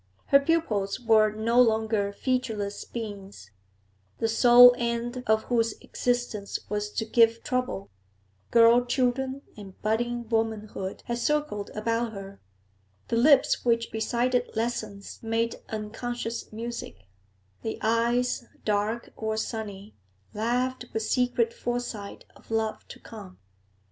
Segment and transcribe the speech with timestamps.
[0.29, 3.51] Her pupils were no longer featureless beings,
[4.17, 7.91] the sole end of whose existence was to give trouble;
[8.49, 12.39] girl children and budding womanhood had circled about her;
[13.09, 17.05] the lips which recited lessons made unconscious music;
[17.61, 19.93] the eyes, dark or sunny,
[20.33, 23.37] laughed with secret foresight of love to come.